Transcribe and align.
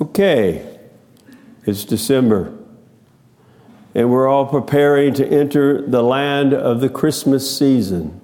Okay, 0.00 0.78
it's 1.66 1.84
December, 1.84 2.56
and 3.94 4.10
we're 4.10 4.26
all 4.26 4.46
preparing 4.46 5.12
to 5.12 5.26
enter 5.26 5.86
the 5.86 6.02
land 6.02 6.54
of 6.54 6.80
the 6.80 6.88
Christmas 6.88 7.58
season. 7.58 8.18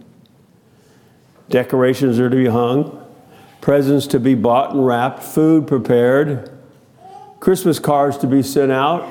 Decorations 1.50 2.18
are 2.18 2.30
to 2.30 2.36
be 2.36 2.46
hung, 2.46 3.06
presents 3.60 4.06
to 4.06 4.18
be 4.18 4.34
bought 4.34 4.72
and 4.72 4.86
wrapped, 4.86 5.22
food 5.22 5.66
prepared, 5.66 6.50
Christmas 7.40 7.78
cards 7.78 8.16
to 8.18 8.26
be 8.26 8.42
sent 8.42 8.72
out, 8.72 9.06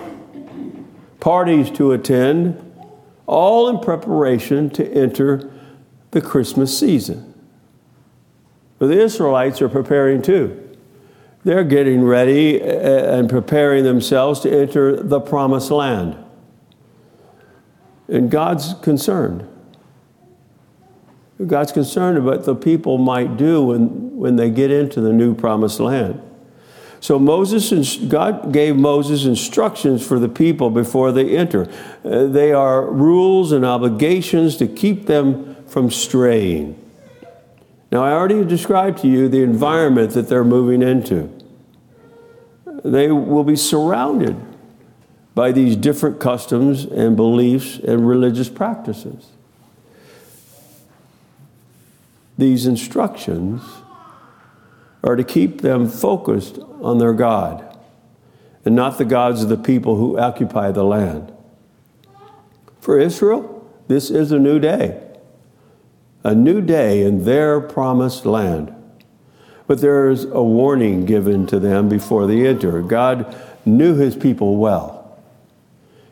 parties 1.20 1.70
to 1.70 1.92
attend, 1.92 2.60
all 3.28 3.70
in 3.70 3.78
preparation 3.78 4.72
to 4.72 4.92
enter 4.92 5.52
the 6.10 6.22
Christmas 6.22 6.76
season. 6.76 7.32
But 8.80 8.88
the 8.88 9.00
Israelites 9.00 9.62
are 9.62 9.70
preparing 9.70 10.24
too. 10.24 10.65
They're 11.46 11.64
getting 11.64 12.04
ready 12.04 12.60
and 12.60 13.30
preparing 13.30 13.84
themselves 13.84 14.40
to 14.42 14.52
enter 14.52 15.02
the 15.02 15.22
promised 15.22 15.70
land. 15.70 16.18
And 18.08 18.32
God's 18.32 18.74
concerned. 18.82 19.48
God's 21.46 21.72
concerned 21.72 22.18
about 22.18 22.38
what 22.38 22.46
the 22.46 22.56
people 22.56 22.98
might 22.98 23.38
do 23.38 23.64
when, 23.64 24.18
when 24.18 24.38
they 24.38 24.50
get 24.50 24.72
into 24.72 25.02
the 25.02 25.14
new 25.14 25.36
promised 25.36 25.80
land. 25.80 26.22
So 27.00 27.20
Moses, 27.20 27.98
God 27.98 28.52
gave 28.52 28.76
Moses 28.76 29.26
instructions 29.26 30.06
for 30.06 30.18
the 30.18 30.30
people 30.30 30.72
before 30.72 31.12
they 31.12 31.38
enter. 31.38 31.70
Uh, 32.04 32.26
they 32.26 32.54
are 32.54 32.90
rules 32.90 33.52
and 33.52 33.64
obligations 33.64 34.58
to 34.58 34.68
keep 34.68 35.06
them 35.06 35.56
from 35.68 35.92
straying. 35.92 36.82
Now, 37.96 38.04
I 38.04 38.12
already 38.12 38.44
described 38.44 38.98
to 39.04 39.08
you 39.08 39.30
the 39.30 39.42
environment 39.42 40.12
that 40.16 40.28
they're 40.28 40.44
moving 40.44 40.82
into. 40.82 41.30
They 42.84 43.10
will 43.10 43.46
be 43.46 43.56
surrounded 43.56 44.36
by 45.34 45.54
these 45.54 45.78
different 45.78 46.20
customs 46.20 46.84
and 46.84 47.16
beliefs 47.16 47.80
and 47.80 48.06
religious 48.06 48.50
practices. 48.50 49.30
These 52.38 52.66
instructions 52.66 53.62
are 55.02 55.16
to 55.16 55.24
keep 55.24 55.62
them 55.62 55.88
focused 55.88 56.60
on 56.82 56.98
their 56.98 57.14
God 57.14 57.78
and 58.66 58.76
not 58.76 58.98
the 58.98 59.06
gods 59.06 59.42
of 59.42 59.48
the 59.48 59.56
people 59.56 59.96
who 59.96 60.20
occupy 60.20 60.70
the 60.72 60.84
land. 60.84 61.32
For 62.82 63.00
Israel, 63.00 63.66
this 63.88 64.10
is 64.10 64.34
a 64.34 64.38
new 64.38 64.60
day, 64.60 65.02
a 66.26 66.34
new 66.34 66.60
day 66.60 67.04
in 67.04 67.24
their 67.24 67.62
promised 67.62 68.26
land. 68.26 68.74
But 69.68 69.80
there 69.80 70.10
is 70.10 70.26
a 70.26 70.42
warning 70.42 71.06
given 71.06 71.46
to 71.48 71.60
them 71.60 71.88
before 71.88 72.26
they 72.26 72.48
enter. 72.48 72.82
God 72.82 73.34
knew 73.64 73.96
his 73.96 74.16
people 74.16 74.58
well. 74.58 75.20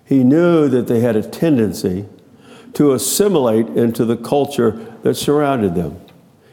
He 0.05 0.23
knew 0.23 0.69
that 0.69 0.85
they 0.85 0.99
had 0.99 1.15
a 1.15 1.27
tendency 1.27 2.05
to 2.73 2.93
assimilate 2.93 3.67
into 3.69 4.05
the 4.05 4.15
culture 4.15 4.71
that 5.01 5.15
surrounded 5.15 5.73
them. 5.73 5.99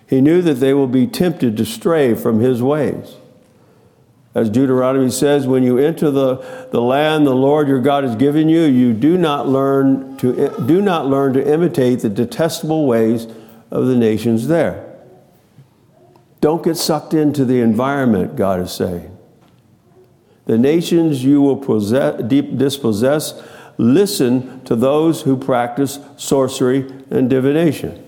He 0.06 0.22
knew 0.22 0.40
that 0.40 0.54
they 0.54 0.72
will 0.72 0.88
be 0.88 1.06
tempted 1.06 1.58
to 1.58 1.66
stray 1.66 2.14
from 2.14 2.40
his 2.40 2.62
ways. 2.62 3.16
As 4.34 4.48
Deuteronomy 4.48 5.10
says, 5.10 5.46
when 5.46 5.64
you 5.64 5.76
enter 5.76 6.10
the, 6.10 6.36
the 6.70 6.80
land 6.80 7.26
the 7.26 7.34
Lord 7.34 7.68
your 7.68 7.80
God 7.80 8.04
has 8.04 8.16
given 8.16 8.48
you, 8.48 8.62
you 8.62 8.94
do 8.94 9.18
not 9.18 9.48
learn 9.48 10.16
to 10.18 10.48
do 10.66 10.80
not 10.80 11.06
learn 11.06 11.34
to 11.34 11.52
imitate 11.52 12.00
the 12.00 12.08
detestable 12.08 12.86
ways 12.86 13.26
of 13.70 13.86
the 13.86 13.96
nations 13.96 14.48
there. 14.48 14.86
Don't 16.40 16.62
get 16.62 16.76
sucked 16.76 17.14
into 17.14 17.44
the 17.44 17.60
environment, 17.60 18.36
God 18.36 18.60
is 18.60 18.72
saying. 18.72 19.16
The 20.46 20.58
nations 20.58 21.22
you 21.22 21.42
will 21.42 21.56
possess, 21.56 22.22
dispossess, 22.22 23.40
listen 23.76 24.64
to 24.64 24.74
those 24.74 25.22
who 25.22 25.36
practice 25.36 26.00
sorcery 26.16 26.90
and 27.10 27.28
divination. 27.28 28.04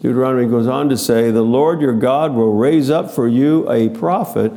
Deuteronomy 0.00 0.48
goes 0.48 0.66
on 0.66 0.88
to 0.90 0.96
say, 0.96 1.30
The 1.30 1.42
Lord 1.42 1.80
your 1.80 1.94
God 1.94 2.34
will 2.34 2.54
raise 2.54 2.90
up 2.90 3.10
for 3.10 3.26
you 3.26 3.70
a 3.70 3.88
prophet 3.88 4.52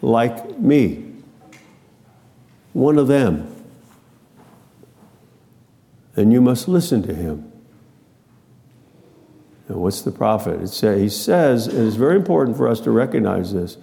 like 0.00 0.58
me, 0.58 1.04
one 2.72 2.98
of 2.98 3.08
them. 3.08 3.48
And 6.16 6.32
you 6.32 6.40
must 6.40 6.68
listen 6.68 7.02
to 7.04 7.14
him. 7.14 7.51
What's 9.68 10.02
the 10.02 10.10
prophet? 10.10 10.60
It 10.60 10.68
say, 10.68 11.00
he 11.00 11.08
says, 11.08 11.66
and 11.66 11.86
it's 11.86 11.96
very 11.96 12.16
important 12.16 12.56
for 12.56 12.68
us 12.68 12.80
to 12.80 12.90
recognize 12.90 13.52
this. 13.52 13.78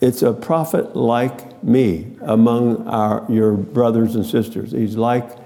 It's 0.00 0.22
a 0.22 0.32
prophet 0.32 0.96
like 0.96 1.62
me 1.62 2.16
among 2.22 2.88
our, 2.88 3.24
your 3.28 3.52
brothers 3.52 4.14
and 4.14 4.24
sisters. 4.26 4.72
He's 4.72 4.96
like 4.96 5.38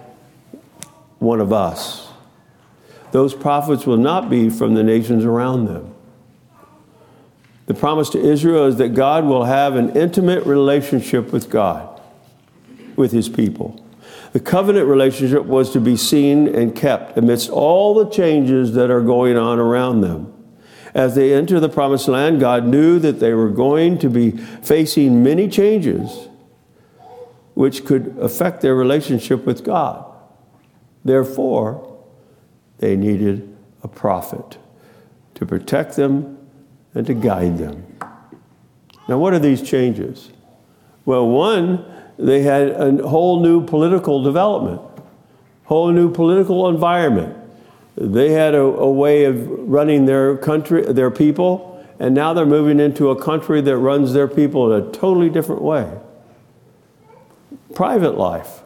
one 1.19 1.41
of 1.41 1.53
us 1.53 2.04
those 3.15 3.33
prophets 3.33 3.87
will 3.87 3.97
not 3.97 4.28
be 4.28 4.50
from 4.50 4.75
the 4.75 4.83
nations 4.83 5.25
around 5.25 5.66
them. 5.66 5.94
The 7.66 7.75
promise 7.75 8.10
to 8.10 8.19
Israel 8.21 8.66
is 8.66 8.75
that 8.78 8.88
God 8.88 9.25
will 9.25 9.44
have 9.44 9.77
an 9.77 9.97
intimate 9.97 10.44
relationship 10.47 11.33
with 11.33 11.49
God, 11.49 12.00
with 12.97 13.12
his 13.12 13.28
people. 13.28 13.84
The 14.34 14.41
covenant 14.41 14.89
relationship 14.89 15.45
was 15.45 15.71
to 15.75 15.81
be 15.81 15.97
seen 15.97 16.53
and 16.53 16.75
kept 16.75 17.17
amidst 17.17 17.50
all 17.50 17.95
the 17.95 18.11
changes 18.11 18.72
that 18.75 18.91
are 18.91 19.00
going 19.00 19.37
on 19.37 19.61
around 19.61 20.00
them. 20.00 20.33
As 20.93 21.15
they 21.15 21.33
enter 21.33 21.61
the 21.61 21.69
promised 21.69 22.09
land, 22.09 22.41
God 22.41 22.67
knew 22.67 22.99
that 22.99 23.21
they 23.21 23.33
were 23.33 23.49
going 23.49 23.97
to 23.99 24.11
be 24.11 24.33
facing 24.33 25.22
many 25.22 25.49
changes 25.49 26.28
which 27.55 27.84
could 27.84 28.19
affect 28.19 28.61
their 28.61 28.75
relationship 28.75 29.47
with 29.47 29.62
God. 29.62 30.05
Therefore, 31.05 31.97
they 32.78 32.97
needed 32.97 33.56
a 33.84 33.89
prophet 33.89 34.59
to 35.34 35.47
protect 35.47 35.95
them 35.95 36.39
and 36.93 37.06
to 37.06 37.15
guide 37.15 37.59
them. 37.59 37.87
Now, 39.09 39.19
what 39.19 39.33
are 39.33 39.39
these 39.39 39.62
changes? 39.62 40.31
Well, 41.05 41.28
one, 41.28 41.84
they 42.19 42.42
had 42.42 42.69
a 42.70 43.08
whole 43.08 43.41
new 43.41 43.64
political 43.64 44.22
development, 44.22 44.80
whole 45.64 45.91
new 45.91 46.10
political 46.10 46.69
environment. 46.69 47.36
They 47.97 48.32
had 48.32 48.54
a, 48.54 48.62
a 48.62 48.91
way 48.91 49.25
of 49.25 49.48
running 49.48 50.06
their 50.06 50.36
country, 50.36 50.82
their 50.92 51.10
people, 51.10 51.84
and 51.98 52.14
now 52.14 52.32
they're 52.32 52.47
moving 52.47 52.80
into 52.80 53.10
a 53.10 53.20
country 53.20 53.60
that 53.60 53.76
runs 53.76 54.12
their 54.12 54.28
people 54.28 54.72
in 54.72 54.82
a 54.82 54.91
totally 54.92 55.30
different 55.30 55.62
way. 55.62 55.98
Private 57.74 58.16
life. 58.16 58.60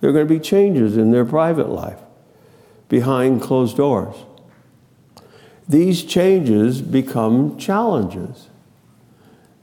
There 0.00 0.10
are 0.10 0.12
going 0.12 0.26
to 0.26 0.32
be 0.32 0.40
changes 0.40 0.96
in 0.96 1.10
their 1.10 1.24
private 1.24 1.68
life 1.68 1.98
behind 2.88 3.42
closed 3.42 3.76
doors. 3.76 4.14
These 5.68 6.04
changes 6.04 6.80
become 6.80 7.58
challenges. 7.58 8.47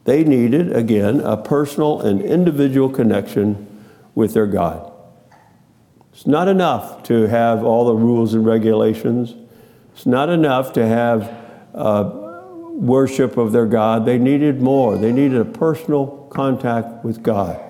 They 0.05 0.23
needed, 0.23 0.75
again, 0.75 1.19
a 1.19 1.35
personal 1.35 1.99
and 1.99 2.21
individual 2.21 2.89
connection 2.89 3.85
with 4.13 4.33
their 4.33 4.47
God. 4.47 4.91
It's 6.13 6.25
not 6.25 6.47
enough 6.47 7.03
to 7.03 7.27
have 7.27 7.63
all 7.63 7.85
the 7.85 7.95
rules 7.95 8.33
and 8.33 8.45
regulations. 8.45 9.35
It's 9.93 10.05
not 10.05 10.29
enough 10.29 10.73
to 10.73 10.87
have 10.87 11.23
uh, 11.73 12.09
worship 12.71 13.35
of 13.35 13.51
their 13.51 13.65
God. 13.65 14.05
They 14.05 14.17
needed 14.17 14.61
more. 14.61 14.97
They 14.97 15.11
needed 15.11 15.41
a 15.41 15.45
personal 15.45 16.27
contact 16.31 17.03
with 17.03 17.21
God. 17.21 17.61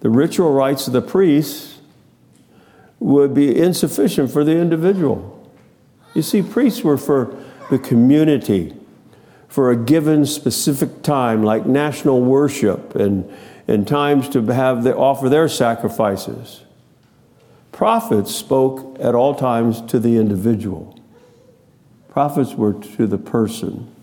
The 0.00 0.10
ritual 0.10 0.52
rites 0.52 0.88
of 0.88 0.94
the 0.94 1.02
priests 1.02 1.80
would 2.98 3.34
be 3.34 3.56
insufficient 3.56 4.30
for 4.30 4.44
the 4.44 4.56
individual. 4.56 5.50
You 6.14 6.22
see, 6.22 6.42
priests 6.42 6.82
were 6.82 6.98
for 6.98 7.36
the 7.70 7.78
community, 7.78 8.74
for 9.52 9.70
a 9.70 9.76
given 9.76 10.24
specific 10.24 11.02
time, 11.02 11.42
like 11.42 11.66
national 11.66 12.22
worship 12.22 12.94
and, 12.94 13.30
and 13.68 13.86
times 13.86 14.26
to 14.30 14.40
have 14.46 14.82
the, 14.82 14.96
offer 14.96 15.28
their 15.28 15.46
sacrifices. 15.46 16.62
Prophets 17.70 18.34
spoke 18.34 18.96
at 18.98 19.14
all 19.14 19.34
times 19.34 19.82
to 19.82 19.98
the 19.98 20.16
individual. 20.16 20.98
Prophets 22.08 22.54
were 22.54 22.72
to 22.72 23.06
the 23.06 23.18
person. 23.18 23.94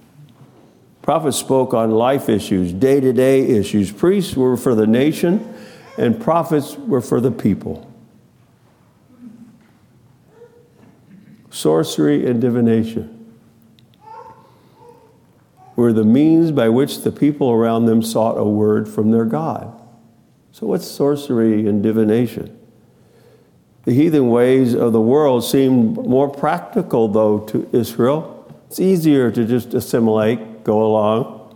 Prophets 1.01 1.37
spoke 1.37 1.73
on 1.73 1.89
life 1.89 2.29
issues, 2.29 2.71
day 2.71 2.99
to 2.99 3.11
day 3.11 3.41
issues. 3.41 3.91
Priests 3.91 4.35
were 4.35 4.55
for 4.55 4.75
the 4.75 4.85
nation, 4.85 5.51
and 5.97 6.21
prophets 6.21 6.77
were 6.77 7.01
for 7.01 7.19
the 7.19 7.31
people. 7.31 7.87
sorcery, 11.49 12.27
and 12.29 12.39
divination 12.39 13.18
were 15.79 15.93
the 15.93 16.03
means 16.03 16.51
by 16.51 16.67
which 16.67 17.03
the 17.03 17.11
people 17.11 17.49
around 17.51 17.85
them 17.85 18.03
sought 18.03 18.37
a 18.37 18.43
word 18.43 18.87
from 18.87 19.11
their 19.11 19.23
God. 19.23 19.81
So, 20.51 20.67
what's 20.67 20.85
sorcery 20.85 21.67
and 21.67 21.81
divination? 21.81 22.59
The 23.85 23.93
heathen 23.93 24.29
ways 24.29 24.75
of 24.75 24.91
the 24.91 24.99
world 24.99 25.45
seemed 25.45 26.05
more 26.05 26.29
practical, 26.29 27.07
though, 27.07 27.39
to 27.45 27.67
Israel. 27.71 28.35
It's 28.67 28.79
easier 28.79 29.31
to 29.31 29.45
just 29.45 29.73
assimilate, 29.73 30.65
go 30.65 30.85
along. 30.85 31.55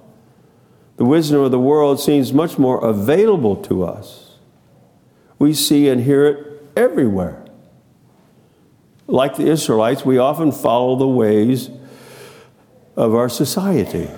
The 0.95 1.05
wisdom 1.05 1.41
of 1.41 1.51
the 1.51 1.59
world 1.59 1.99
seems 1.99 2.31
much 2.31 2.57
more 2.57 2.83
available 2.83 3.57
to 3.63 3.83
us. 3.83 4.37
We 5.37 5.53
see 5.53 5.89
and 5.89 6.01
hear 6.01 6.25
it 6.25 6.63
everywhere. 6.77 7.45
Like 9.05 9.35
the 9.35 9.47
Israelites, 9.47 10.05
we 10.05 10.17
often 10.17 10.53
follow 10.53 10.95
the 10.95 11.07
ways 11.07 11.69
of 12.95 13.15
our 13.15 13.29
society. 13.29 14.09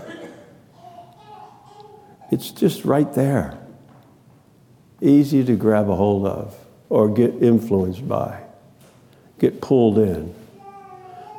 It's 2.31 2.51
just 2.51 2.85
right 2.85 3.11
there, 3.13 3.57
easy 5.01 5.43
to 5.45 5.55
grab 5.55 5.89
a 5.89 5.95
hold 5.95 6.25
of 6.25 6.55
or 6.89 7.09
get 7.09 7.41
influenced 7.41 8.07
by, 8.07 8.41
get 9.39 9.61
pulled 9.61 9.97
in. 9.97 10.33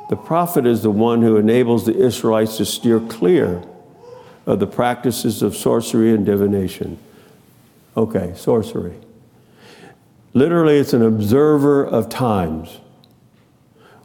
The 0.09 0.15
prophet 0.15 0.65
is 0.65 0.83
the 0.83 0.91
one 0.91 1.21
who 1.21 1.35
enables 1.35 1.85
the 1.85 1.95
Israelites 1.95 2.57
to 2.57 2.65
steer 2.65 2.99
clear 2.99 3.63
of 4.45 4.59
the 4.59 4.67
practices 4.67 5.41
of 5.41 5.55
sorcery 5.55 6.13
and 6.13 6.25
divination. 6.25 6.97
Okay, 7.97 8.33
sorcery. 8.35 8.95
Literally, 10.33 10.77
it's 10.77 10.93
an 10.93 11.01
observer 11.01 11.85
of 11.85 12.09
times, 12.09 12.79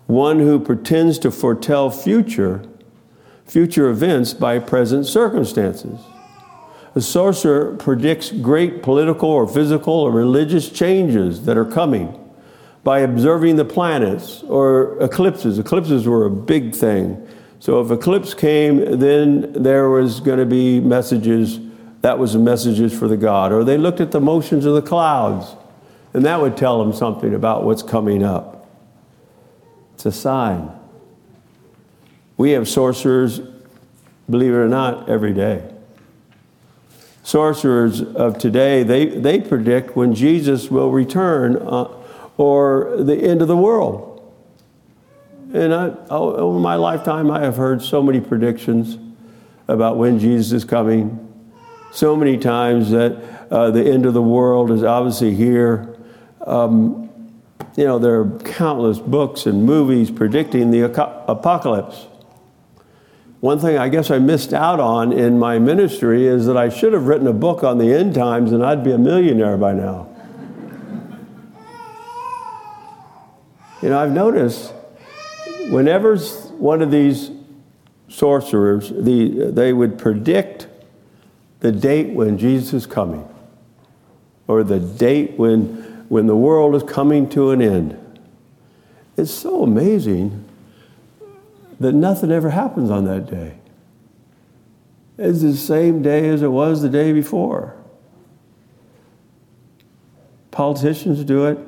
one 0.06 0.40
who 0.40 0.58
pretends 0.58 1.18
to 1.20 1.30
foretell 1.30 1.90
future, 1.90 2.64
future 3.52 3.90
events 3.90 4.32
by 4.32 4.58
present 4.58 5.04
circumstances. 5.04 6.00
A 6.94 7.02
sorcerer 7.02 7.76
predicts 7.76 8.30
great 8.30 8.82
political 8.82 9.28
or 9.28 9.46
physical 9.46 9.92
or 9.92 10.10
religious 10.10 10.70
changes 10.70 11.44
that 11.44 11.58
are 11.58 11.66
coming 11.66 12.18
by 12.82 13.00
observing 13.00 13.56
the 13.56 13.64
planets 13.66 14.42
or 14.44 14.96
eclipses. 15.02 15.58
Eclipses 15.58 16.08
were 16.08 16.24
a 16.24 16.30
big 16.30 16.74
thing. 16.74 17.28
So 17.60 17.82
if 17.82 17.90
eclipse 17.90 18.32
came, 18.32 18.98
then 18.98 19.52
there 19.52 19.90
was 19.90 20.20
going 20.20 20.38
to 20.38 20.46
be 20.46 20.80
messages. 20.80 21.60
That 22.00 22.18
was 22.18 22.34
messages 22.34 22.98
for 22.98 23.06
the 23.06 23.18
God. 23.18 23.52
Or 23.52 23.64
they 23.64 23.76
looked 23.76 24.00
at 24.00 24.12
the 24.12 24.20
motions 24.20 24.64
of 24.64 24.74
the 24.74 24.82
clouds, 24.82 25.54
and 26.14 26.24
that 26.24 26.40
would 26.40 26.56
tell 26.56 26.82
them 26.82 26.94
something 26.94 27.34
about 27.34 27.64
what's 27.64 27.82
coming 27.82 28.24
up. 28.24 28.66
It's 29.92 30.06
a 30.06 30.12
sign. 30.12 30.70
We 32.36 32.52
have 32.52 32.68
sorcerers, 32.68 33.40
believe 34.28 34.52
it 34.52 34.56
or 34.56 34.68
not, 34.68 35.08
every 35.08 35.32
day 35.32 35.72
sorcerers 37.22 38.02
of 38.02 38.38
today, 38.38 38.82
they, 38.82 39.06
they 39.06 39.40
predict 39.40 39.96
when 39.96 40.14
Jesus 40.14 40.70
will 40.70 40.90
return 40.90 41.56
uh, 41.56 41.88
or 42.36 42.96
the 42.98 43.16
end 43.16 43.42
of 43.42 43.48
the 43.48 43.56
world. 43.56 44.08
And 45.54 45.74
I, 45.74 45.90
over 46.08 46.58
my 46.58 46.76
lifetime, 46.76 47.30
I 47.30 47.40
have 47.40 47.56
heard 47.56 47.82
so 47.82 48.02
many 48.02 48.20
predictions 48.20 48.98
about 49.68 49.98
when 49.98 50.18
Jesus 50.18 50.52
is 50.52 50.64
coming. 50.64 51.28
So 51.92 52.16
many 52.16 52.38
times 52.38 52.90
that 52.90 53.22
uh, 53.50 53.70
the 53.70 53.84
end 53.84 54.06
of 54.06 54.14
the 54.14 54.22
world 54.22 54.70
is 54.70 54.82
obviously 54.82 55.34
here. 55.34 55.94
Um, 56.46 57.10
you 57.76 57.84
know, 57.84 57.98
there 57.98 58.20
are 58.20 58.38
countless 58.40 58.98
books 58.98 59.46
and 59.46 59.64
movies 59.64 60.10
predicting 60.10 60.70
the 60.70 60.84
apocalypse. 61.28 62.06
One 63.42 63.58
thing 63.58 63.76
I 63.76 63.88
guess 63.88 64.08
I 64.12 64.20
missed 64.20 64.52
out 64.52 64.78
on 64.78 65.12
in 65.12 65.36
my 65.36 65.58
ministry 65.58 66.28
is 66.28 66.46
that 66.46 66.56
I 66.56 66.68
should 66.68 66.92
have 66.92 67.08
written 67.08 67.26
a 67.26 67.32
book 67.32 67.64
on 67.64 67.78
the 67.78 67.92
end 67.92 68.14
times 68.14 68.52
and 68.52 68.64
I'd 68.64 68.84
be 68.84 68.92
a 68.92 68.98
millionaire 68.98 69.56
by 69.56 69.72
now. 69.72 70.06
you 73.82 73.88
know, 73.88 73.98
I've 73.98 74.12
noticed 74.12 74.72
whenever 75.70 76.16
one 76.16 76.82
of 76.82 76.92
these 76.92 77.32
sorcerers, 78.06 78.90
the, 78.90 79.50
they 79.50 79.72
would 79.72 79.98
predict 79.98 80.68
the 81.58 81.72
date 81.72 82.10
when 82.14 82.38
Jesus 82.38 82.72
is 82.72 82.86
coming 82.86 83.28
or 84.46 84.62
the 84.62 84.78
date 84.78 85.36
when, 85.36 86.04
when 86.08 86.28
the 86.28 86.36
world 86.36 86.76
is 86.76 86.84
coming 86.84 87.28
to 87.30 87.50
an 87.50 87.60
end. 87.60 88.20
It's 89.16 89.32
so 89.32 89.64
amazing 89.64 90.44
that 91.82 91.92
nothing 91.92 92.30
ever 92.30 92.50
happens 92.50 92.90
on 92.90 93.04
that 93.04 93.30
day. 93.30 93.58
It's 95.18 95.42
the 95.42 95.56
same 95.56 96.02
day 96.02 96.28
as 96.28 96.42
it 96.42 96.48
was 96.48 96.82
the 96.82 96.88
day 96.88 97.12
before. 97.12 97.76
Politicians 100.50 101.24
do 101.24 101.46
it, 101.46 101.58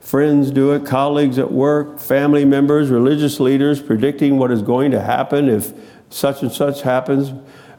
friends 0.00 0.50
do 0.50 0.72
it, 0.72 0.84
colleagues 0.84 1.38
at 1.38 1.50
work, 1.50 1.98
family 1.98 2.44
members, 2.44 2.90
religious 2.90 3.40
leaders 3.40 3.80
predicting 3.80 4.38
what 4.38 4.50
is 4.50 4.62
going 4.62 4.90
to 4.90 5.00
happen 5.00 5.48
if 5.48 5.72
such 6.10 6.42
and 6.42 6.52
such 6.52 6.82
happens 6.82 7.32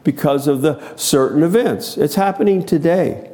because 0.04 0.46
of 0.46 0.62
the 0.62 0.96
certain 0.96 1.42
events. 1.42 1.96
It's 1.96 2.14
happening 2.14 2.64
today. 2.64 3.30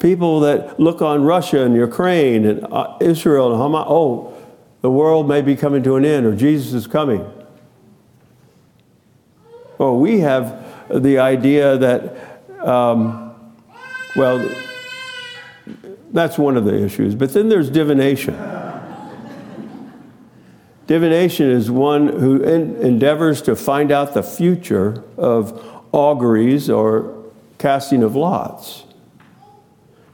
People 0.00 0.40
that 0.40 0.78
look 0.78 1.00
on 1.02 1.24
Russia 1.24 1.62
and 1.62 1.74
Ukraine 1.74 2.44
and 2.44 2.64
uh, 2.72 2.96
Israel 3.00 3.52
and 3.52 3.60
Hamas, 3.60 3.86
oh, 3.88 4.35
the 4.86 4.90
world 4.92 5.26
may 5.26 5.42
be 5.42 5.56
coming 5.56 5.82
to 5.82 5.96
an 5.96 6.04
end 6.04 6.24
or 6.24 6.32
Jesus 6.32 6.72
is 6.72 6.86
coming. 6.86 7.28
Well, 9.78 9.96
we 9.98 10.20
have 10.20 10.64
the 10.88 11.18
idea 11.18 11.76
that, 11.76 12.64
um, 12.64 13.34
well, 14.14 14.48
that's 16.12 16.38
one 16.38 16.56
of 16.56 16.64
the 16.64 16.84
issues. 16.84 17.16
But 17.16 17.32
then 17.32 17.48
there's 17.48 17.68
divination. 17.68 18.36
divination 20.86 21.50
is 21.50 21.68
one 21.68 22.06
who 22.06 22.40
en- 22.44 22.76
endeavors 22.76 23.42
to 23.42 23.56
find 23.56 23.90
out 23.90 24.14
the 24.14 24.22
future 24.22 25.02
of 25.16 25.82
auguries 25.90 26.70
or 26.70 27.24
casting 27.58 28.04
of 28.04 28.14
lots. 28.14 28.84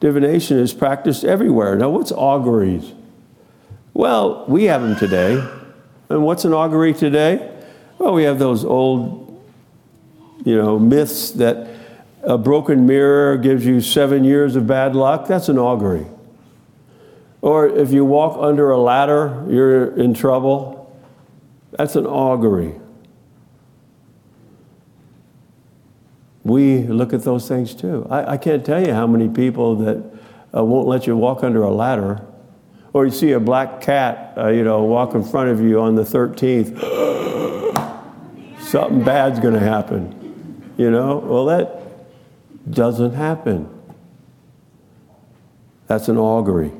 Divination 0.00 0.58
is 0.58 0.72
practiced 0.72 1.24
everywhere. 1.24 1.76
Now, 1.76 1.90
what's 1.90 2.10
auguries? 2.10 2.94
Well, 3.94 4.46
we 4.48 4.64
have 4.64 4.82
them 4.82 4.96
today. 4.96 5.46
And 6.08 6.24
what's 6.24 6.44
an 6.44 6.54
augury 6.54 6.94
today? 6.94 7.50
Well, 7.98 8.14
we 8.14 8.24
have 8.24 8.38
those 8.38 8.64
old, 8.64 9.42
you 10.44 10.56
know, 10.56 10.78
myths 10.78 11.30
that 11.32 11.68
a 12.22 12.38
broken 12.38 12.86
mirror 12.86 13.36
gives 13.36 13.66
you 13.66 13.80
seven 13.80 14.24
years 14.24 14.56
of 14.56 14.66
bad 14.66 14.94
luck. 14.94 15.26
That's 15.26 15.48
an 15.48 15.58
augury. 15.58 16.06
Or 17.42 17.68
if 17.68 17.92
you 17.92 18.04
walk 18.04 18.38
under 18.40 18.70
a 18.70 18.78
ladder, 18.78 19.44
you're 19.48 19.96
in 19.98 20.14
trouble. 20.14 20.94
That's 21.72 21.96
an 21.96 22.06
augury. 22.06 22.74
We 26.44 26.84
look 26.84 27.12
at 27.12 27.22
those 27.24 27.46
things 27.46 27.74
too. 27.74 28.06
I, 28.10 28.32
I 28.32 28.36
can't 28.36 28.64
tell 28.64 28.84
you 28.84 28.94
how 28.94 29.06
many 29.06 29.28
people 29.28 29.76
that 29.76 30.04
uh, 30.54 30.64
won't 30.64 30.88
let 30.88 31.06
you 31.06 31.16
walk 31.16 31.42
under 31.42 31.62
a 31.62 31.70
ladder 31.70 32.26
or 32.92 33.06
you 33.06 33.10
see 33.10 33.32
a 33.32 33.40
black 33.40 33.80
cat, 33.80 34.34
uh, 34.36 34.48
you 34.48 34.64
know, 34.64 34.84
walk 34.84 35.14
in 35.14 35.24
front 35.24 35.48
of 35.48 35.60
you 35.60 35.80
on 35.80 35.94
the 35.94 36.02
13th, 36.02 36.78
something 38.60 39.02
bad's 39.02 39.40
going 39.40 39.54
to 39.54 39.60
happen. 39.60 40.74
You 40.76 40.90
know, 40.90 41.18
well, 41.18 41.46
that 41.46 41.80
doesn't 42.70 43.14
happen. 43.14 43.68
That's 45.86 46.08
an 46.08 46.18
augury. 46.18 46.72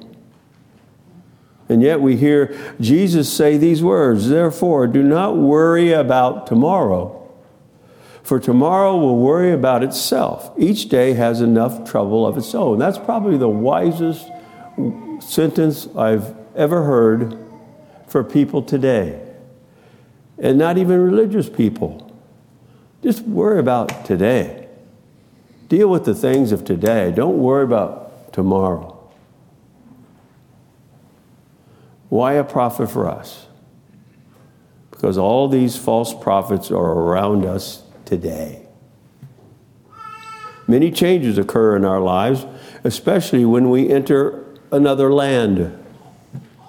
And 1.68 1.82
yet 1.82 2.00
we 2.00 2.16
hear 2.16 2.54
Jesus 2.80 3.32
say 3.32 3.56
these 3.56 3.82
words 3.82 4.28
Therefore, 4.28 4.86
do 4.86 5.02
not 5.02 5.36
worry 5.36 5.92
about 5.92 6.46
tomorrow, 6.46 7.30
for 8.22 8.38
tomorrow 8.38 8.96
will 8.96 9.18
worry 9.18 9.52
about 9.52 9.82
itself. 9.82 10.52
Each 10.58 10.88
day 10.88 11.14
has 11.14 11.40
enough 11.40 11.90
trouble 11.90 12.26
of 12.26 12.36
its 12.36 12.54
own. 12.54 12.78
That's 12.78 12.98
probably 12.98 13.38
the 13.38 13.48
wisest 13.48 14.28
sentence 15.28 15.88
I've 15.96 16.34
ever 16.54 16.84
heard 16.84 17.38
for 18.08 18.22
people 18.22 18.62
today. 18.62 19.20
And 20.38 20.58
not 20.58 20.78
even 20.78 21.00
religious 21.00 21.48
people. 21.48 22.12
Just 23.02 23.22
worry 23.22 23.58
about 23.58 24.04
today. 24.04 24.68
Deal 25.68 25.88
with 25.88 26.04
the 26.04 26.14
things 26.14 26.52
of 26.52 26.64
today. 26.64 27.12
Don't 27.12 27.38
worry 27.38 27.64
about 27.64 28.32
tomorrow. 28.32 29.10
Why 32.08 32.34
a 32.34 32.44
prophet 32.44 32.90
for 32.90 33.08
us? 33.08 33.46
Because 34.90 35.16
all 35.16 35.48
these 35.48 35.76
false 35.76 36.12
prophets 36.12 36.70
are 36.70 36.92
around 36.92 37.46
us 37.46 37.82
today. 38.04 38.66
Many 40.68 40.90
changes 40.90 41.38
occur 41.38 41.76
in 41.76 41.84
our 41.84 42.00
lives, 42.00 42.46
especially 42.84 43.44
when 43.44 43.70
we 43.70 43.88
enter 43.88 44.41
another 44.72 45.12
land. 45.12 45.78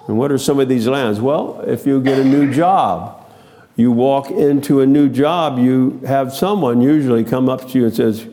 And 0.06 0.18
what 0.18 0.30
are 0.30 0.38
some 0.38 0.60
of 0.60 0.68
these 0.68 0.86
lands? 0.86 1.20
Well, 1.20 1.60
if 1.66 1.86
you 1.86 2.00
get 2.00 2.18
a 2.18 2.24
new 2.24 2.52
job, 2.52 3.26
you 3.74 3.90
walk 3.90 4.30
into 4.30 4.80
a 4.80 4.86
new 4.86 5.08
job, 5.08 5.58
you 5.58 6.00
have 6.06 6.32
someone 6.32 6.80
usually 6.80 7.24
come 7.24 7.48
up 7.48 7.68
to 7.70 7.78
you 7.78 7.86
and 7.86 7.94
says, 7.94 8.28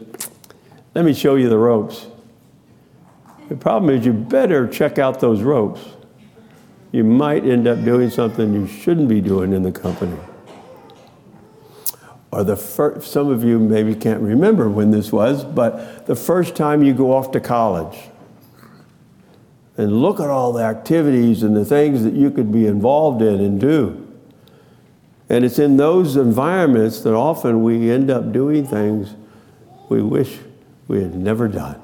Let 0.94 1.06
me 1.06 1.14
show 1.14 1.36
you 1.36 1.50
the 1.50 1.58
ropes. 1.58 2.08
The 3.50 3.56
problem 3.56 3.90
is, 3.98 4.06
you 4.06 4.14
better 4.14 4.68
check 4.68 5.00
out 5.00 5.20
those 5.20 5.42
ropes. 5.42 5.82
You 6.92 7.04
might 7.04 7.46
end 7.46 7.68
up 7.68 7.84
doing 7.84 8.10
something 8.10 8.54
you 8.54 8.68
shouldn't 8.68 9.08
be 9.08 9.22
doing 9.22 9.54
in 9.54 9.64
the 9.64 9.72
company. 9.72 10.18
or 12.32 12.44
the 12.44 12.56
first, 12.56 13.12
some 13.12 13.30
of 13.30 13.44
you 13.44 13.60
maybe 13.60 13.96
can't 13.96 14.22
remember 14.22 14.70
when 14.70 14.92
this 14.92 15.12
was, 15.12 15.44
but 15.44 16.06
the 16.06 16.16
first 16.16 16.56
time 16.56 16.84
you 16.84 16.94
go 16.94 17.14
off 17.14 17.32
to 17.32 17.40
college 17.40 18.11
and 19.78 20.02
look 20.02 20.20
at 20.20 20.30
all 20.30 20.54
the 20.54 20.64
activities 20.64 21.44
and 21.44 21.56
the 21.56 21.66
things 21.66 22.04
that 22.04 22.14
you 22.14 22.30
could 22.30 22.52
be 22.52 22.68
involved 22.68 23.22
in 23.22 23.40
and 23.40 23.60
do. 23.60 24.08
And 25.30 25.46
it's 25.46 25.60
in 25.60 25.78
those 25.78 26.18
environments 26.18 27.02
that 27.02 27.14
often 27.14 27.64
we 27.64 27.90
end 27.90 28.12
up 28.12 28.34
doing 28.34 28.68
things 28.68 29.16
we 29.88 30.02
wish 30.02 30.40
we 30.88 31.02
had 31.02 31.16
never 31.16 31.48
done. 31.48 31.82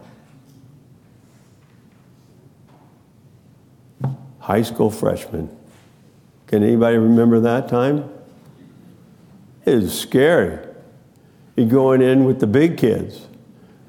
High 4.39 4.63
school 4.63 4.91
freshman. 4.91 5.49
Can 6.47 6.63
anybody 6.63 6.97
remember 6.97 7.39
that 7.41 7.67
time? 7.67 8.09
It 9.65 9.75
was 9.75 9.97
scary. 9.97 10.65
You're 11.55 11.67
going 11.67 12.01
in 12.01 12.23
with 12.23 12.39
the 12.39 12.47
big 12.47 12.77
kids. 12.77 13.27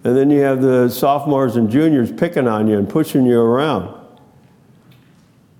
And 0.04 0.16
then 0.16 0.30
you 0.30 0.40
have 0.40 0.62
the 0.62 0.88
sophomores 0.88 1.56
and 1.56 1.70
juniors 1.70 2.12
picking 2.12 2.46
on 2.46 2.68
you 2.68 2.78
and 2.78 2.88
pushing 2.88 3.24
you 3.26 3.40
around. 3.40 3.94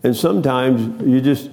And 0.03 0.17
sometimes 0.17 1.03
you 1.07 1.21
just 1.21 1.51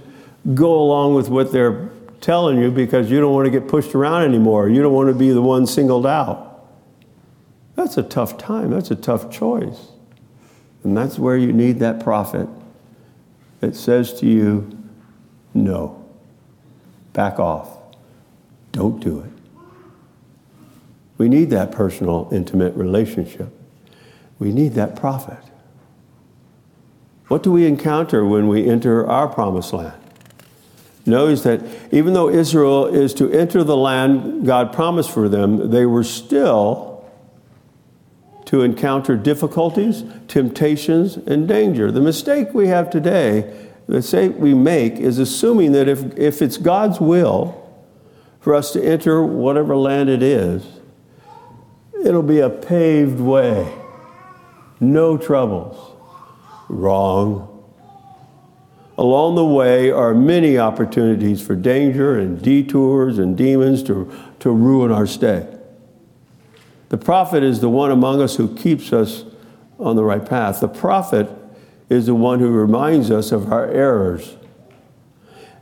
go 0.53 0.79
along 0.79 1.15
with 1.15 1.29
what 1.29 1.51
they're 1.51 1.89
telling 2.21 2.59
you 2.59 2.71
because 2.71 3.09
you 3.09 3.19
don't 3.19 3.33
want 3.33 3.45
to 3.45 3.51
get 3.51 3.67
pushed 3.67 3.95
around 3.95 4.23
anymore. 4.23 4.69
You 4.69 4.81
don't 4.81 4.93
want 4.93 5.09
to 5.09 5.15
be 5.15 5.31
the 5.31 5.41
one 5.41 5.65
singled 5.65 6.05
out. 6.05 6.67
That's 7.75 7.97
a 7.97 8.03
tough 8.03 8.37
time. 8.37 8.69
That's 8.69 8.91
a 8.91 8.95
tough 8.95 9.31
choice. 9.31 9.89
And 10.83 10.95
that's 10.95 11.17
where 11.17 11.35
you 11.35 11.51
need 11.51 11.79
that 11.79 12.03
prophet 12.03 12.47
that 13.59 13.75
says 13.75 14.13
to 14.19 14.27
you, 14.27 14.77
no, 15.53 16.05
back 17.13 17.39
off. 17.39 17.77
Don't 18.71 18.99
do 18.99 19.21
it. 19.21 19.31
We 21.17 21.29
need 21.29 21.49
that 21.51 21.71
personal, 21.71 22.29
intimate 22.31 22.75
relationship. 22.75 23.49
We 24.37 24.51
need 24.51 24.73
that 24.73 24.95
prophet. 24.95 25.39
What 27.27 27.41
do 27.41 27.51
we 27.51 27.65
encounter 27.65 28.25
when 28.25 28.47
we 28.47 28.67
enter 28.67 29.07
our 29.07 29.27
promised 29.27 29.73
land? 29.73 29.99
Notice 31.05 31.43
that 31.43 31.61
even 31.91 32.13
though 32.13 32.29
Israel 32.29 32.85
is 32.87 33.13
to 33.15 33.31
enter 33.31 33.63
the 33.63 33.77
land 33.77 34.45
God 34.45 34.73
promised 34.73 35.11
for 35.11 35.29
them, 35.29 35.69
they 35.69 35.85
were 35.85 36.03
still 36.03 36.95
to 38.45 38.61
encounter 38.61 39.15
difficulties, 39.15 40.03
temptations, 40.27 41.17
and 41.17 41.47
danger. 41.47 41.91
The 41.91 42.01
mistake 42.01 42.53
we 42.53 42.67
have 42.67 42.89
today, 42.89 43.69
the 43.87 43.93
mistake 43.93 44.33
we 44.37 44.53
make, 44.53 44.95
is 44.95 45.17
assuming 45.17 45.71
that 45.71 45.87
if, 45.87 46.17
if 46.17 46.41
it's 46.41 46.57
God's 46.57 46.99
will, 46.99 47.61
for 48.39 48.53
us 48.53 48.71
to 48.73 48.83
enter 48.83 49.23
whatever 49.23 49.75
land 49.75 50.07
it 50.07 50.21
is, 50.21 50.74
it'll 52.05 52.23
be 52.23 52.39
a 52.39 52.49
paved 52.49 53.19
way. 53.19 53.73
No 54.79 55.17
troubles. 55.17 55.93
Wrong. 56.69 57.51
Along 58.97 59.35
the 59.35 59.45
way 59.45 59.91
are 59.91 60.13
many 60.13 60.57
opportunities 60.57 61.45
for 61.45 61.55
danger 61.55 62.17
and 62.17 62.41
detours 62.41 63.17
and 63.17 63.35
demons 63.35 63.83
to, 63.83 64.11
to 64.39 64.51
ruin 64.51 64.91
our 64.91 65.07
stay. 65.07 65.51
The 66.89 66.97
prophet 66.97 67.43
is 67.43 67.59
the 67.59 67.69
one 67.69 67.91
among 67.91 68.21
us 68.21 68.35
who 68.35 68.55
keeps 68.55 68.93
us 68.93 69.25
on 69.79 69.95
the 69.95 70.03
right 70.03 70.23
path. 70.25 70.61
The 70.61 70.67
prophet 70.67 71.29
is 71.89 72.05
the 72.05 72.15
one 72.15 72.39
who 72.39 72.49
reminds 72.51 73.11
us 73.11 73.31
of 73.31 73.51
our 73.51 73.67
errors 73.67 74.37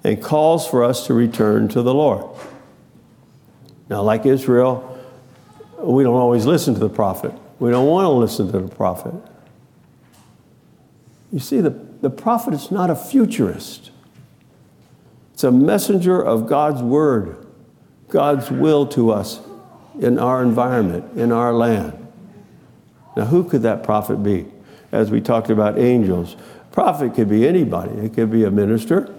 and 0.04 0.22
calls 0.22 0.68
for 0.68 0.84
us 0.84 1.08
to 1.08 1.14
return 1.14 1.70
to 1.70 1.82
the 1.82 1.94
Lord. 1.94 2.38
Now, 3.90 4.02
like 4.02 4.26
Israel, 4.26 4.93
we 5.86 6.04
don't 6.04 6.16
always 6.16 6.46
listen 6.46 6.74
to 6.74 6.80
the 6.80 6.90
prophet. 6.90 7.34
We 7.60 7.72
don't 7.72 7.88
want 7.88 8.06
to 8.06 8.10
listen 8.10 8.52
to 8.52 8.60
the 8.60 8.74
prophet. 8.74 9.14
You 11.32 11.40
see, 11.40 11.62
the, 11.62 11.72
the 12.02 12.10
prophet 12.10 12.54
is 12.54 12.72
not 12.72 12.90
a 12.90 12.96
futurist, 12.96 13.92
it's 15.34 15.44
a 15.44 15.52
messenger 15.52 16.22
of 16.22 16.48
God's 16.48 16.82
word, 16.82 17.46
God's 18.08 18.52
will 18.52 18.86
to 18.88 19.12
us 19.12 19.42
in 20.00 20.20
our 20.20 20.44
environment, 20.44 21.18
in 21.18 21.32
our 21.32 21.54
land. 21.54 22.08
Now, 23.18 23.26
who 23.26 23.44
could 23.44 23.64
that 23.64 23.84
prophet 23.84 24.18
be? 24.24 24.46
As 24.92 25.10
we 25.10 25.22
talked 25.22 25.50
about 25.50 25.80
angels, 25.80 26.36
prophet 26.72 27.16
could 27.16 27.30
be 27.30 27.48
anybody. 27.48 27.92
It 28.00 28.14
could 28.14 28.32
be 28.32 28.44
a 28.44 28.52
minister. 28.52 29.14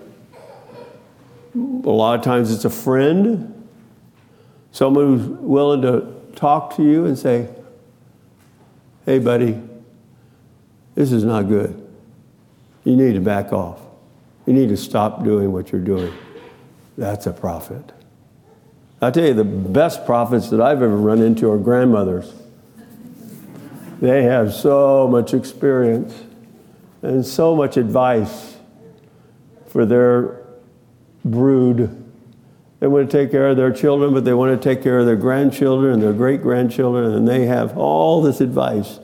A 1.55 1.59
lot 1.59 2.19
of 2.19 2.25
times 2.25 2.53
it's 2.53 2.65
a 2.65 2.71
friend. 2.71 3.69
Someone 4.71 5.19
who's 5.19 5.27
willing 5.27 5.83
to 5.83 6.14
talk 6.35 6.77
to 6.77 6.83
you 6.83 7.05
and 7.07 7.19
say, 7.19 7.49
hey, 9.07 9.19
buddy, 9.19 9.61
this 10.95 11.13
is 11.13 11.25
not 11.25 11.49
good. 11.49 11.81
You 12.85 12.97
need 12.97 13.15
to 13.15 13.21
back 13.21 13.53
off. 13.53 13.81
You 14.47 14.53
need 14.53 14.69
to 14.69 14.77
stop 14.77 15.25
doing 15.25 15.53
what 15.53 15.73
you're 15.73 15.81
doing. 15.81 16.13
That's 16.99 17.27
a 17.27 17.33
prophet. 17.33 17.93
I 19.01 19.11
tell 19.11 19.25
you, 19.25 19.35
the 19.35 19.45
best 19.45 20.07
prophets 20.07 20.51
that 20.51 20.61
I've 20.61 20.83
ever 20.83 20.97
run 20.97 21.21
into 21.21 21.51
are 21.51 21.59
grandmothers. 21.59 22.33
They 24.01 24.23
have 24.25 24.53
so 24.53 25.09
much 25.09 25.35
experience 25.35 26.15
and 27.03 27.25
so 27.25 27.55
much 27.57 27.77
advice 27.77 28.57
for 29.67 29.85
their 29.85 30.43
brood 31.25 32.04
they 32.85 32.89
want 32.89 33.11
to 33.11 33.17
take 33.17 33.31
care 33.31 33.49
of 33.49 33.57
their 33.57 33.73
children, 33.73 34.13
but 34.13 34.27
they 34.27 34.35
want 34.35 34.61
to 34.61 34.63
take 34.63 34.83
care 34.83 34.99
of 34.99 35.07
their 35.07 35.17
grandchildren 35.17 35.95
and 35.95 36.03
their 36.03 36.13
great 36.13 36.43
grandchildren, 36.43 37.15
and 37.15 37.27
they 37.27 37.47
have 37.47 37.79
all 37.79 38.21
this 38.21 38.43
advice. 38.43 39.01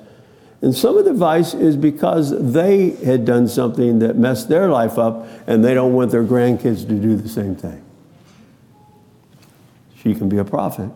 And 0.61 0.77
some 0.77 0.99
of 0.99 1.07
the 1.07 1.13
advice 1.13 1.55
is 1.55 1.77
because 1.77 2.53
they 2.53 2.91
had 2.91 3.25
done 3.25 3.49
something 3.49 4.01
that 4.01 4.17
messed 4.17 4.51
their 4.51 4.69
life 4.69 4.99
up, 4.99 5.27
and 5.47 5.65
they 5.65 5.73
don't 5.73 5.95
want 5.95 6.11
their 6.11 6.25
grandkids 6.25 6.87
to 6.89 6.95
do 6.95 7.17
the 7.17 7.27
same 7.27 7.57
thing. 7.57 7.83
She 9.97 10.15
can 10.15 10.29
be 10.29 10.37
a 10.37 10.45
prophet. 10.45 10.91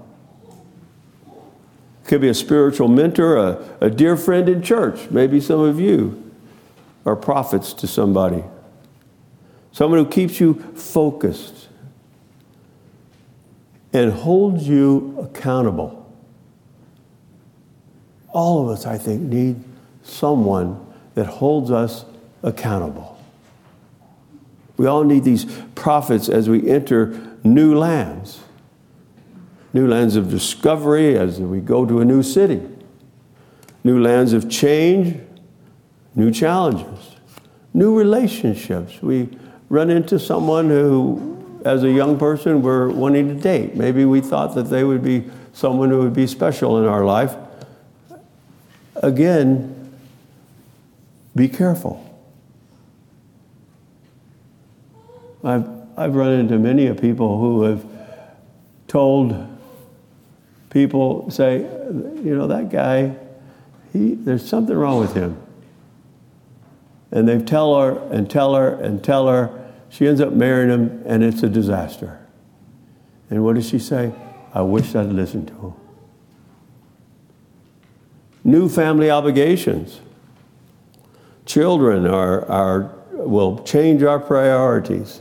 Could 2.04 2.20
be 2.20 2.28
a 2.28 2.34
spiritual 2.34 2.88
mentor, 2.88 3.38
a, 3.38 3.64
a 3.80 3.88
dear 3.88 4.14
friend 4.14 4.46
in 4.46 4.60
church. 4.60 5.10
Maybe 5.10 5.40
some 5.40 5.60
of 5.60 5.80
you 5.80 6.22
are 7.06 7.16
prophets 7.16 7.72
to 7.72 7.86
somebody. 7.86 8.44
Someone 9.72 10.04
who 10.04 10.10
keeps 10.10 10.38
you 10.38 10.52
focused 10.74 11.68
and 13.94 14.12
holds 14.12 14.66
you 14.68 15.16
accountable. 15.20 16.04
All 18.30 18.62
of 18.62 18.68
us, 18.68 18.86
I 18.86 18.98
think, 18.98 19.22
need 19.22 19.62
someone 20.02 20.84
that 21.14 21.26
holds 21.26 21.70
us 21.70 22.04
accountable. 22.42 23.16
We 24.76 24.86
all 24.86 25.04
need 25.04 25.22
these 25.22 25.44
prophets 25.76 26.28
as 26.28 26.48
we 26.48 26.68
enter 26.68 27.38
new 27.44 27.78
lands, 27.78 28.40
new 29.72 29.86
lands 29.86 30.16
of 30.16 30.28
discovery 30.28 31.16
as 31.16 31.38
we 31.40 31.60
go 31.60 31.86
to 31.86 32.00
a 32.00 32.04
new 32.04 32.24
city, 32.24 32.60
new 33.84 34.02
lands 34.02 34.32
of 34.32 34.50
change, 34.50 35.20
new 36.16 36.32
challenges, 36.32 37.14
new 37.72 37.96
relationships. 37.96 39.00
We 39.00 39.28
run 39.68 39.90
into 39.90 40.18
someone 40.18 40.68
who 40.68 41.43
as 41.64 41.82
a 41.82 41.90
young 41.90 42.18
person 42.18 42.62
were 42.62 42.90
wanting 42.90 43.28
to 43.28 43.34
date. 43.34 43.74
Maybe 43.74 44.04
we 44.04 44.20
thought 44.20 44.54
that 44.54 44.64
they 44.64 44.84
would 44.84 45.02
be 45.02 45.24
someone 45.52 45.90
who 45.90 46.00
would 46.00 46.14
be 46.14 46.26
special 46.26 46.78
in 46.78 46.84
our 46.84 47.04
life. 47.04 47.34
Again, 48.96 49.92
be 51.34 51.48
careful. 51.48 52.00
I've, 55.42 55.68
I've 55.96 56.14
run 56.14 56.32
into 56.32 56.58
many 56.58 56.86
of 56.86 57.00
people 57.00 57.38
who 57.38 57.62
have 57.62 57.84
told 58.86 59.48
people, 60.70 61.30
say, 61.30 61.58
you 61.58 62.36
know, 62.36 62.46
that 62.46 62.70
guy, 62.70 63.14
he, 63.92 64.14
there's 64.14 64.46
something 64.46 64.76
wrong 64.76 65.00
with 65.00 65.14
him. 65.14 65.40
And 67.10 67.28
they 67.28 67.38
tell 67.38 67.78
her 67.78 67.98
and 68.10 68.28
tell 68.28 68.54
her 68.54 68.74
and 68.80 69.02
tell 69.02 69.28
her, 69.28 69.63
she 69.94 70.08
ends 70.08 70.20
up 70.20 70.32
marrying 70.32 70.70
him, 70.70 71.02
and 71.06 71.22
it's 71.22 71.44
a 71.44 71.48
disaster. 71.48 72.18
And 73.30 73.44
what 73.44 73.54
does 73.54 73.68
she 73.68 73.78
say? 73.78 74.12
I 74.52 74.60
wish 74.62 74.92
I'd 74.96 75.06
listened 75.06 75.46
to 75.48 75.54
him. 75.54 75.74
New 78.42 78.68
family 78.68 79.08
obligations. 79.08 80.00
Children 81.46 82.08
are, 82.08 82.44
are, 82.50 82.90
will 83.12 83.62
change 83.62 84.02
our 84.02 84.18
priorities. 84.18 85.20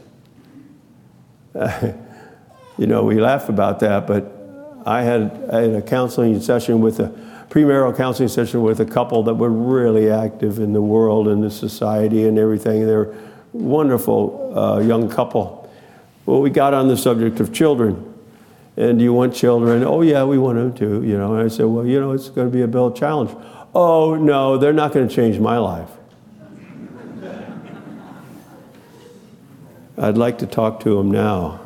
you 1.54 2.88
know, 2.88 3.04
we 3.04 3.22
laugh 3.22 3.50
about 3.50 3.80
that, 3.82 4.08
but 4.08 4.82
I 4.88 5.04
had, 5.04 5.50
I 5.54 5.62
had 5.62 5.76
a 5.76 5.84
counseling 5.84 6.42
session 6.42 6.82
with 6.82 7.00
a 7.00 7.10
premarital 7.50 7.96
counseling 7.96 8.30
session 8.30 8.64
with 8.64 8.80
a 8.80 8.86
couple 8.86 9.22
that 9.22 9.36
were 9.36 9.52
really 9.52 10.10
active 10.10 10.58
in 10.58 10.74
the 10.74 10.82
world 10.82 11.28
and 11.28 11.44
the 11.44 11.52
society 11.52 12.28
and 12.28 12.40
everything. 12.40 12.88
They're 12.88 13.14
wonderful 13.54 14.58
uh, 14.58 14.80
young 14.80 15.10
couple. 15.10 15.72
Well, 16.26 16.42
we 16.42 16.50
got 16.50 16.74
on 16.74 16.88
the 16.88 16.98
subject 16.98 17.40
of 17.40 17.54
children. 17.54 18.10
And 18.76 18.98
do 18.98 19.04
you 19.04 19.14
want 19.14 19.36
children? 19.36 19.84
Oh, 19.84 20.02
yeah, 20.02 20.24
we 20.24 20.38
want 20.38 20.58
them 20.58 20.74
too. 20.74 21.08
You 21.08 21.18
know, 21.18 21.36
and 21.36 21.44
I 21.44 21.48
said, 21.48 21.68
well, 21.68 21.86
you 21.86 22.00
know, 22.00 22.12
it's 22.12 22.30
going 22.30 22.50
to 22.50 22.54
be 22.54 22.64
a 22.64 22.68
Bill 22.68 22.92
challenge. 22.92 23.32
Oh, 23.76 24.16
no, 24.16 24.58
they're 24.58 24.74
not 24.74 24.94
going 24.94 25.08
to 25.08 25.14
change 25.14 25.40
my 25.40 25.58
life. 25.58 25.90
I'd 29.98 30.18
like 30.18 30.40
to 30.40 30.48
talk 30.48 30.80
to 30.82 30.98
them 30.98 31.12
now. 31.12 31.60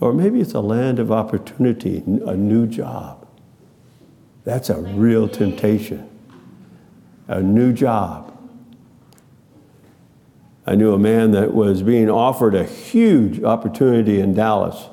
or 0.00 0.12
maybe 0.12 0.38
it's 0.38 0.52
a 0.52 0.60
land 0.60 0.98
of 0.98 1.10
opportunity, 1.10 2.02
a 2.26 2.36
new 2.36 2.66
job. 2.66 3.26
That's 4.44 4.68
a 4.68 4.78
real 4.78 5.28
temptation. 5.28 6.13
A 7.28 7.40
new 7.40 7.72
job. 7.72 8.30
I 10.66 10.74
knew 10.74 10.94
a 10.94 10.98
man 10.98 11.32
that 11.32 11.52
was 11.52 11.82
being 11.82 12.08
offered 12.08 12.54
a 12.54 12.64
huge 12.64 13.42
opportunity 13.42 14.20
in 14.20 14.34
Dallas. 14.34 14.88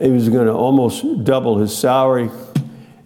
He 0.00 0.10
was 0.10 0.28
going 0.30 0.46
to 0.46 0.54
almost 0.54 1.24
double 1.24 1.58
his 1.58 1.76
salary. 1.76 2.30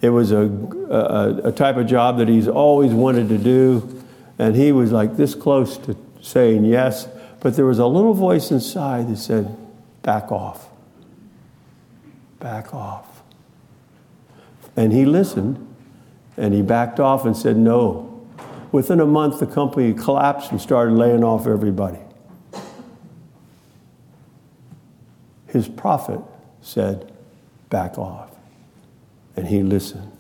It 0.01 0.11
was 0.11 0.31
a, 0.31 0.43
a, 0.43 1.49
a, 1.49 1.53
type 1.53 1.77
of 1.77 1.87
job 1.87 2.19
that 2.19 2.29
he's 2.29 2.47
always 2.47 2.93
wanted 2.93 3.29
to 3.31 3.39
do. 3.39 4.05
And 4.39 4.55
he 4.55 4.71
was 4.71 4.93
like 4.93 5.17
this 5.17 5.35
close 5.35 5.77
to 5.79 5.97
saying 6.21 6.65
yes. 6.65 7.09
But 7.41 7.57
there 7.57 7.67
was 7.67 7.79
a 7.79 7.87
little 7.87 8.15
voice 8.15 8.51
inside 8.51 9.09
that 9.09 9.17
said, 9.17 9.57
back 10.03 10.31
off. 10.31 10.69
Back 12.39 12.73
off. 12.73 13.23
And 14.77 14.93
he 14.93 15.05
listened 15.05 15.67
and 16.37 16.55
he 16.55 16.63
backed 16.63 17.01
off 17.01 17.25
and 17.25 17.37
said, 17.37 17.57
no, 17.57 18.04
Within 18.75 18.99
a 18.99 19.07
month, 19.07 19.39
the 19.39 19.47
company 19.47 19.95
collapsed 19.95 20.51
and 20.51 20.61
started 20.61 20.95
laying 20.95 21.23
off 21.23 21.47
everybody. 21.47 22.01
His 25.47 25.69
prophet 25.69 26.19
said, 26.61 27.13
Back 27.71 27.97
off. 27.99 28.31
And 29.37 29.47
he 29.47 29.63
listened. 29.63 30.11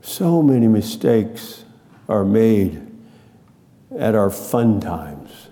So 0.00 0.44
many 0.44 0.68
mistakes 0.68 1.64
are 2.08 2.24
made 2.24 2.86
at 3.98 4.14
our 4.14 4.30
fun 4.30 4.80
times. 4.80 5.48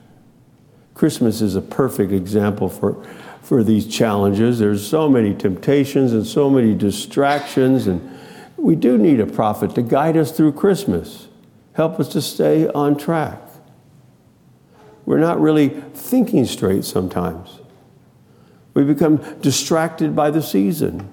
Christmas 0.94 1.40
is 1.40 1.56
a 1.56 1.60
perfect 1.60 2.12
example 2.12 2.68
for 2.68 3.04
for 3.50 3.64
these 3.64 3.84
challenges. 3.84 4.60
There's 4.60 4.86
so 4.86 5.08
many 5.08 5.34
temptations 5.34 6.12
and 6.12 6.24
so 6.24 6.48
many 6.48 6.72
distractions, 6.72 7.88
and 7.88 8.16
we 8.56 8.76
do 8.76 8.96
need 8.96 9.18
a 9.18 9.26
prophet 9.26 9.74
to 9.74 9.82
guide 9.82 10.16
us 10.16 10.30
through 10.30 10.52
Christmas, 10.52 11.26
help 11.72 11.98
us 11.98 12.06
to 12.10 12.22
stay 12.22 12.68
on 12.68 12.96
track. 12.96 13.40
We're 15.04 15.18
not 15.18 15.40
really 15.40 15.70
thinking 15.94 16.44
straight 16.44 16.84
sometimes. 16.84 17.58
We 18.72 18.84
become 18.84 19.16
distracted 19.40 20.14
by 20.14 20.30
the 20.30 20.42
season, 20.42 21.10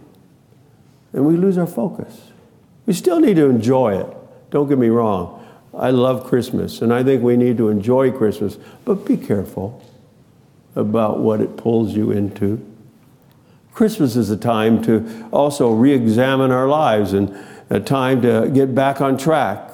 and 1.13 1.25
we 1.25 1.37
lose 1.37 1.57
our 1.57 1.65
focus. 1.65 2.21
We 2.85 2.93
still 2.93 3.19
need 3.19 3.37
to 3.37 3.49
enjoy 3.49 3.99
it. 3.99 4.15
Don't 4.51 4.69
get 4.69 4.77
me 4.77 4.89
wrong. 4.89 5.43
I 5.73 5.89
love 5.89 6.27
Christmas, 6.27 6.83
and 6.83 6.93
I 6.93 7.03
think 7.03 7.23
we 7.23 7.35
need 7.35 7.57
to 7.57 7.69
enjoy 7.69 8.11
Christmas, 8.11 8.59
but 8.85 9.07
be 9.07 9.17
careful 9.17 9.83
about 10.77 11.19
what 11.19 11.41
it 11.41 11.57
pulls 11.57 11.95
you 11.95 12.11
into. 12.11 12.63
Christmas 13.73 14.15
is 14.15 14.29
a 14.29 14.37
time 14.37 14.81
to 14.83 15.27
also 15.31 15.71
re 15.71 15.93
examine 15.93 16.51
our 16.51 16.67
lives 16.67 17.13
and 17.13 17.35
a 17.69 17.79
time 17.79 18.21
to 18.21 18.49
get 18.53 18.73
back 18.73 19.01
on 19.01 19.17
track. 19.17 19.71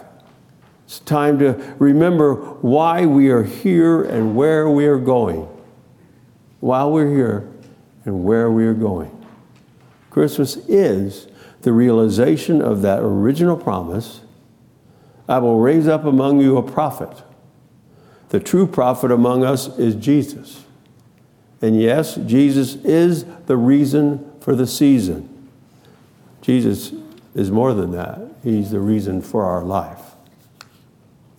It's 0.86 1.00
time 1.00 1.40
to 1.40 1.76
remember 1.80 2.36
why 2.36 3.06
we 3.06 3.30
are 3.30 3.44
here 3.44 4.04
and 4.04 4.36
where 4.36 4.70
we 4.70 4.86
are 4.86 4.98
going. 4.98 5.48
While 6.60 6.92
we're 6.92 7.10
here 7.10 7.50
and 8.06 8.24
where 8.24 8.52
we 8.52 8.66
are 8.66 8.74
going. 8.74 9.12
Christmas 10.10 10.58
is 10.68 11.28
the 11.62 11.72
realization 11.72 12.62
of 12.62 12.82
that 12.82 13.00
original 13.00 13.58
promise 13.58 14.22
I 15.28 15.40
will 15.40 15.60
raise 15.60 15.88
up 15.88 16.04
among 16.06 16.42
you 16.42 16.58
a 16.58 16.64
prophet. 16.64 17.24
The 18.30 18.40
true 18.40 18.68
prophet 18.68 19.12
among 19.12 19.46
us 19.46 19.78
is 19.78 19.96
Jesus. 19.96 20.66
And 21.64 21.82
yes, 21.82 22.16
Jesus 22.16 22.76
is 22.84 23.24
the 23.46 23.56
reason 23.56 24.30
for 24.42 24.54
the 24.54 24.68
season. 24.68 25.50
Jesus 26.42 26.92
is 27.34 27.52
more 27.52 27.74
than 27.74 27.92
that, 27.92 28.20
He's 28.44 28.72
the 28.72 28.82
reason 28.82 29.22
for 29.22 29.46
our 29.46 29.64
life. 29.64 30.02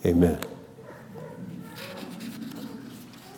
Amen. 0.03 0.39